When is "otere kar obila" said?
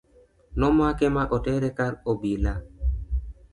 1.35-2.53